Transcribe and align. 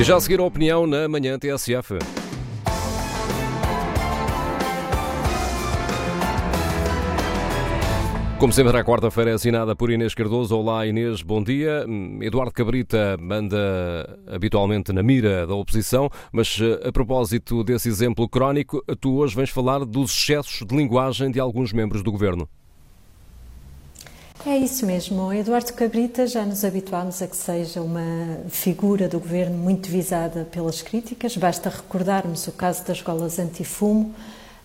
E 0.00 0.04
já 0.04 0.14
a 0.14 0.20
seguir 0.20 0.38
a 0.38 0.44
opinião 0.44 0.86
na 0.86 1.08
manhã 1.08 1.36
TSF. 1.36 1.98
Como 8.38 8.52
sempre, 8.52 8.78
a 8.78 8.84
quarta-feira 8.84 9.32
é 9.32 9.34
assinada 9.34 9.74
por 9.74 9.90
Inês 9.90 10.14
Cardoso. 10.14 10.56
Olá, 10.56 10.86
Inês, 10.86 11.20
bom 11.20 11.42
dia. 11.42 11.84
Eduardo 12.20 12.52
Cabrita 12.52 13.16
manda 13.18 14.20
habitualmente 14.28 14.92
na 14.92 15.02
mira 15.02 15.44
da 15.44 15.56
oposição, 15.56 16.08
mas 16.30 16.56
eh, 16.60 16.88
a 16.88 16.92
propósito 16.92 17.64
desse 17.64 17.88
exemplo 17.88 18.28
crónico, 18.28 18.80
tu 19.00 19.16
hoje 19.16 19.34
vens 19.34 19.50
falar 19.50 19.84
dos 19.84 20.12
excessos 20.12 20.64
de 20.64 20.76
linguagem 20.76 21.32
de 21.32 21.40
alguns 21.40 21.72
membros 21.72 22.04
do 22.04 22.12
governo. 22.12 22.48
É 24.46 24.56
isso 24.56 24.86
mesmo. 24.86 25.32
Eduardo 25.32 25.72
Cabrita 25.72 26.26
já 26.26 26.44
nos 26.44 26.64
habituámos 26.64 27.20
a 27.20 27.26
que 27.26 27.36
seja 27.36 27.82
uma 27.82 28.38
figura 28.48 29.08
do 29.08 29.18
governo 29.18 29.58
muito 29.58 29.90
visada 29.90 30.46
pelas 30.50 30.80
críticas. 30.80 31.36
Basta 31.36 31.68
recordarmos 31.68 32.46
o 32.46 32.52
caso 32.52 32.84
das 32.84 33.02
golas 33.02 33.38
antifumo 33.38 34.14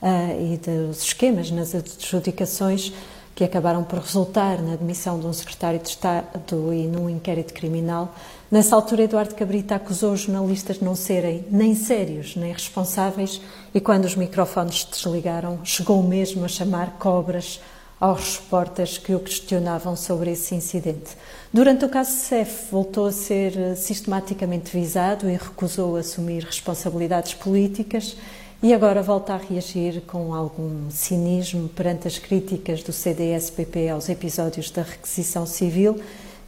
uh, 0.01 0.53
e 0.53 0.57
dos 0.57 1.03
esquemas 1.03 1.49
nas 1.49 1.73
adjudicações 1.73 2.93
que 3.35 3.43
acabaram 3.43 3.83
por 3.83 3.97
resultar 3.97 4.61
na 4.61 4.73
admissão 4.73 5.19
de 5.19 5.25
um 5.25 5.33
secretário 5.33 5.79
de 5.79 5.89
Estado 5.89 6.71
e 6.71 6.85
num 6.85 7.09
inquérito 7.09 7.51
criminal. 7.51 8.13
Nessa 8.51 8.75
altura, 8.75 9.03
Eduardo 9.03 9.33
Cabrita 9.33 9.75
acusou 9.75 10.13
os 10.13 10.21
jornalistas 10.21 10.77
de 10.77 10.85
não 10.85 10.95
serem 10.95 11.43
nem 11.49 11.73
sérios 11.73 12.35
nem 12.35 12.53
responsáveis 12.53 13.41
e, 13.73 13.81
quando 13.81 14.05
os 14.05 14.15
microfones 14.15 14.85
desligaram, 14.85 15.59
chegou 15.63 16.01
mesmo 16.03 16.45
a 16.45 16.47
chamar 16.47 16.91
cobras 16.99 17.59
aos 18.03 18.35
repórteres 18.35 18.97
que 18.97 19.15
o 19.15 19.19
questionavam 19.21 19.95
sobre 19.95 20.31
esse 20.31 20.53
incidente. 20.53 21.15
Durante 21.53 21.85
o 21.85 21.89
caso 21.89 22.11
CEF, 22.11 22.69
voltou 22.69 23.05
a 23.05 23.13
ser 23.13 23.57
eh, 23.57 23.75
sistematicamente 23.75 24.77
visado 24.77 25.29
e 25.29 25.37
recusou 25.37 25.95
assumir 25.95 26.43
responsabilidades 26.43 27.33
políticas 27.33 28.17
e 28.61 28.73
agora 28.73 29.01
volta 29.01 29.33
a 29.33 29.37
reagir 29.37 30.01
com 30.01 30.33
algum 30.33 30.91
cinismo 30.91 31.69
perante 31.69 32.05
as 32.05 32.19
críticas 32.19 32.83
do 32.83 32.91
CDS-PP 32.91 33.87
aos 33.87 34.09
episódios 34.09 34.69
da 34.69 34.81
requisição 34.81 35.45
civil, 35.45 35.97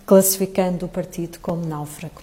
classificando 0.05 0.87
o 0.87 0.89
partido 0.89 1.39
como 1.39 1.65
náufrago. 1.65 2.21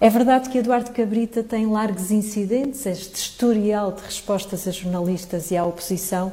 É 0.00 0.08
verdade 0.08 0.48
que 0.48 0.58
Eduardo 0.58 0.92
Cabrita 0.92 1.42
tem 1.42 1.66
largos 1.66 2.12
incidentes, 2.12 2.86
este 2.86 3.16
historial 3.16 3.90
de 3.90 4.02
respostas 4.02 4.68
a 4.68 4.70
jornalistas 4.70 5.50
e 5.50 5.56
à 5.56 5.64
oposição, 5.64 6.30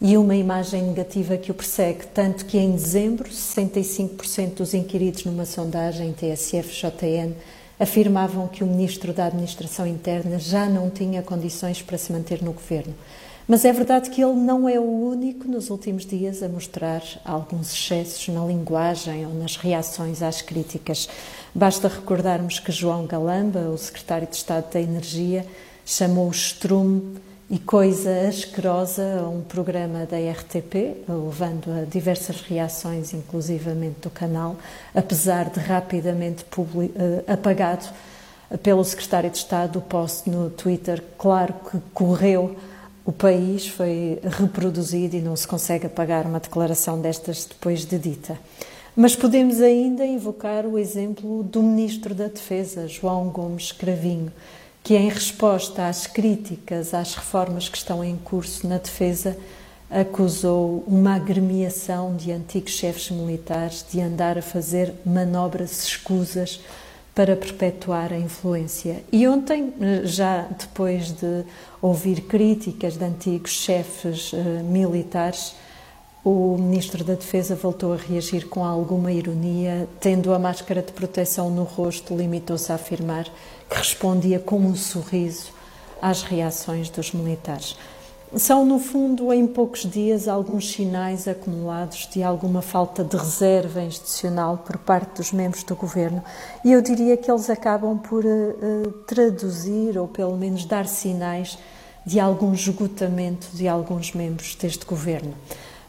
e 0.00 0.16
uma 0.16 0.34
imagem 0.34 0.82
negativa 0.82 1.36
que 1.36 1.50
o 1.50 1.54
persegue, 1.54 2.06
tanto 2.06 2.46
que 2.46 2.56
em 2.56 2.72
dezembro 2.72 3.28
65% 3.28 4.54
dos 4.54 4.72
inquiridos 4.72 5.24
numa 5.26 5.44
sondagem 5.44 6.12
TSF-JN 6.12 7.34
afirmavam 7.78 8.48
que 8.48 8.64
o 8.64 8.66
ministro 8.66 9.12
da 9.12 9.26
Administração 9.26 9.86
Interna 9.86 10.38
já 10.38 10.66
não 10.66 10.88
tinha 10.88 11.22
condições 11.22 11.82
para 11.82 11.98
se 11.98 12.12
manter 12.12 12.42
no 12.42 12.52
governo. 12.52 12.94
Mas 13.46 13.64
é 13.64 13.72
verdade 13.72 14.10
que 14.10 14.22
ele 14.22 14.34
não 14.34 14.68
é 14.68 14.78
o 14.78 14.84
único 14.84 15.48
nos 15.48 15.70
últimos 15.70 16.06
dias 16.06 16.42
a 16.42 16.48
mostrar 16.48 17.02
alguns 17.24 17.72
excessos 17.72 18.28
na 18.28 18.44
linguagem 18.44 19.26
ou 19.26 19.34
nas 19.34 19.56
reações 19.56 20.22
às 20.22 20.40
críticas. 20.40 21.08
Basta 21.54 21.88
recordarmos 21.88 22.58
que 22.58 22.70
João 22.70 23.06
Galamba, 23.06 23.68
o 23.68 23.76
secretário 23.76 24.28
de 24.28 24.36
Estado 24.36 24.72
da 24.72 24.80
Energia, 24.80 25.44
chamou 25.84 26.28
o 26.28 26.30
estrume 26.30 27.16
e 27.50 27.58
coisa 27.58 28.28
asquerosa 28.28 29.02
um 29.28 29.40
programa 29.40 30.06
da 30.06 30.16
RTP, 30.16 30.98
levando 31.08 31.82
a 31.82 31.84
diversas 31.84 32.40
reações, 32.42 33.12
inclusivamente 33.12 34.02
do 34.02 34.10
canal, 34.10 34.56
apesar 34.94 35.50
de 35.50 35.58
rapidamente 35.58 36.44
eh, 36.44 37.32
apagado 37.32 37.88
pelo 38.62 38.84
secretário 38.84 39.28
de 39.30 39.38
Estado 39.38 39.80
o 39.80 39.82
post 39.82 40.30
no 40.30 40.48
Twitter. 40.48 41.02
Claro 41.18 41.54
que 41.68 41.78
correu 41.92 42.54
o 43.04 43.10
país, 43.10 43.66
foi 43.66 44.20
reproduzido 44.22 45.16
e 45.16 45.20
não 45.20 45.34
se 45.34 45.48
consegue 45.48 45.86
apagar 45.86 46.26
uma 46.26 46.38
declaração 46.38 47.00
destas 47.00 47.46
depois 47.46 47.84
de 47.84 47.98
dita. 47.98 48.38
Mas 48.94 49.16
podemos 49.16 49.60
ainda 49.60 50.06
invocar 50.06 50.64
o 50.66 50.78
exemplo 50.78 51.42
do 51.42 51.64
Ministro 51.64 52.14
da 52.14 52.28
Defesa, 52.28 52.86
João 52.86 53.28
Gomes 53.28 53.72
Cravinho, 53.72 54.30
que, 54.82 54.94
em 54.96 55.08
resposta 55.08 55.86
às 55.86 56.06
críticas 56.06 56.94
às 56.94 57.14
reformas 57.14 57.68
que 57.68 57.76
estão 57.76 58.02
em 58.02 58.16
curso 58.16 58.66
na 58.66 58.78
defesa, 58.78 59.36
acusou 59.90 60.84
uma 60.86 61.16
agremiação 61.16 62.14
de 62.14 62.30
antigos 62.30 62.72
chefes 62.72 63.10
militares 63.10 63.84
de 63.90 64.00
andar 64.00 64.38
a 64.38 64.42
fazer 64.42 64.94
manobras 65.04 65.82
escusas 65.84 66.60
para 67.12 67.36
perpetuar 67.36 68.12
a 68.12 68.18
influência. 68.18 69.02
E 69.10 69.26
ontem, 69.26 69.74
já 70.04 70.42
depois 70.42 71.10
de 71.10 71.44
ouvir 71.82 72.22
críticas 72.22 72.96
de 72.96 73.04
antigos 73.04 73.50
chefes 73.50 74.32
uh, 74.32 74.36
militares, 74.64 75.54
o 76.24 76.56
Ministro 76.58 77.02
da 77.02 77.14
Defesa 77.14 77.54
voltou 77.54 77.94
a 77.94 77.96
reagir 77.96 78.46
com 78.46 78.64
alguma 78.64 79.10
ironia, 79.10 79.88
tendo 79.98 80.34
a 80.34 80.38
máscara 80.38 80.82
de 80.82 80.92
proteção 80.92 81.48
no 81.50 81.62
rosto, 81.62 82.14
limitou-se 82.14 82.70
a 82.70 82.74
afirmar 82.74 83.24
que 83.68 83.76
respondia 83.76 84.38
com 84.38 84.58
um 84.58 84.74
sorriso 84.74 85.50
às 86.00 86.22
reações 86.22 86.90
dos 86.90 87.12
militares. 87.12 87.76
São, 88.36 88.64
no 88.64 88.78
fundo, 88.78 89.32
em 89.32 89.44
poucos 89.46 89.90
dias, 89.90 90.28
alguns 90.28 90.70
sinais 90.70 91.26
acumulados 91.26 92.08
de 92.12 92.22
alguma 92.22 92.62
falta 92.62 93.02
de 93.02 93.16
reserva 93.16 93.82
institucional 93.82 94.58
por 94.58 94.76
parte 94.76 95.16
dos 95.16 95.32
membros 95.32 95.64
do 95.64 95.74
governo, 95.74 96.22
e 96.64 96.70
eu 96.70 96.80
diria 96.80 97.16
que 97.16 97.30
eles 97.30 97.50
acabam 97.50 97.98
por 97.98 98.24
uh, 98.24 98.90
traduzir, 99.06 99.98
ou 99.98 100.06
pelo 100.06 100.36
menos 100.36 100.64
dar 100.64 100.86
sinais, 100.86 101.58
de 102.06 102.20
algum 102.20 102.52
esgotamento 102.54 103.48
de 103.52 103.66
alguns 103.66 104.12
membros 104.12 104.54
deste 104.54 104.84
governo. 104.84 105.34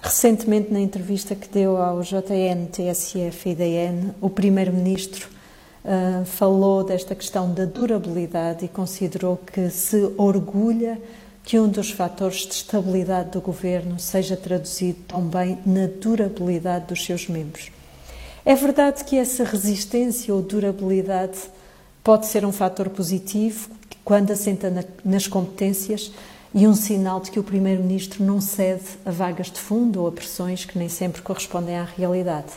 Recentemente, 0.02 0.74
na 0.74 0.80
entrevista 0.80 1.36
que 1.36 1.48
deu 1.48 1.78
ao 1.78 2.02
JN, 2.02 2.66
TSF 2.72 3.50
e 3.50 3.56
DN, 3.56 4.14
o 4.20 4.32
Primeiro-Ministro 4.32 5.30
uh, 5.86 6.26
falou 6.26 6.84
desta 6.84 7.14
questão 7.14 7.54
da 7.54 7.66
durabilidade 7.66 8.66
e 8.66 8.68
considerou 8.68 9.38
que 9.38 9.70
se 9.70 10.12
orgulha 10.18 11.00
que 11.44 11.60
um 11.60 11.68
dos 11.68 11.92
fatores 11.92 12.48
de 12.48 12.54
estabilidade 12.54 13.30
do 13.30 13.42
governo 13.42 14.00
seja 14.00 14.36
traduzido 14.36 15.00
também 15.08 15.60
na 15.66 15.86
durabilidade 15.86 16.88
dos 16.88 17.06
seus 17.06 17.28
membros. 17.28 17.72
É 18.44 18.56
verdade 18.56 19.04
que 19.04 19.16
essa 19.16 19.44
resistência 19.44 20.34
ou 20.34 20.42
durabilidade 20.42 21.38
pode 22.04 22.26
ser 22.26 22.44
um 22.44 22.52
fator 22.52 22.90
positivo 22.90 23.70
quando 24.04 24.32
assenta 24.32 24.72
na, 24.72 24.84
nas 25.06 25.28
competências 25.28 26.12
e 26.54 26.68
um 26.68 26.76
sinal 26.76 27.20
de 27.22 27.32
que 27.32 27.40
o 27.40 27.44
Primeiro-Ministro 27.44 28.24
não 28.24 28.42
cede 28.42 28.84
a 29.06 29.12
vagas 29.12 29.50
de 29.50 29.60
fundo 29.60 30.02
ou 30.02 30.08
a 30.08 30.12
pressões 30.12 30.66
que 30.66 30.78
nem 30.78 30.90
sempre 30.90 31.22
correspondem 31.22 31.78
à 31.78 31.84
realidade. 31.84 32.52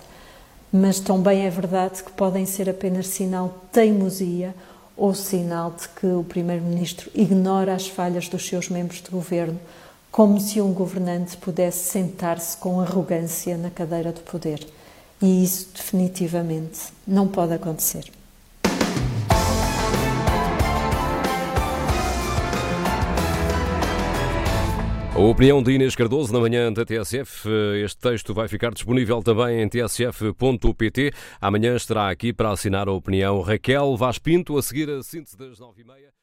Mas 0.73 0.99
também 0.99 1.47
é 1.47 1.51
verdade 1.51 2.03
que 2.03 2.11
podem 2.11 2.45
ser 2.45 2.69
apenas 2.69 3.07
sinal 3.07 3.49
de 3.49 3.71
teimosia 3.73 4.55
ou 4.97 5.15
sinal 5.15 5.71
de 5.71 5.89
que 5.89 6.07
o 6.07 6.25
Primeiro-Ministro 6.25 7.11
ignora 7.15 7.75
as 7.75 7.87
falhas 7.87 8.29
dos 8.29 8.47
seus 8.47 8.69
membros 8.69 9.01
de 9.01 9.11
governo, 9.11 9.61
como 10.11 10.41
se 10.41 10.61
um 10.61 10.73
governante 10.73 11.37
pudesse 11.37 11.91
sentar-se 11.91 12.57
com 12.57 12.81
arrogância 12.81 13.57
na 13.57 13.71
cadeira 13.71 14.13
do 14.13 14.21
poder. 14.21 14.67
E 15.23 15.45
isso 15.45 15.69
definitivamente 15.75 16.93
não 17.07 17.29
pode 17.29 17.53
acontecer. 17.53 18.11
Opinião 25.25 25.63
de 25.63 25.73
Inês 25.73 25.97
Cardoso 25.97 26.35
na 26.35 26.39
manhã 26.39 26.71
da 26.71 26.85
TSF. 26.85 27.49
Este 27.83 27.99
texto 27.99 28.35
vai 28.35 28.47
ficar 28.47 28.75
disponível 28.75 29.23
também 29.23 29.63
em 29.63 29.69
tsf.pt. 29.69 31.13
Amanhã 31.41 31.75
estará 31.75 32.11
aqui 32.11 32.31
para 32.31 32.51
assinar 32.51 32.89
a 32.89 32.93
opinião 32.93 33.41
Raquel 33.41 33.97
Vaz 33.97 34.19
Pinto, 34.19 34.59
a 34.59 34.63
seguir 34.63 34.91
a 34.91 35.03
síntese 35.03 35.35
das 35.37 35.59
nove 35.59 35.81
e 35.81 35.85
meia. 35.85 36.15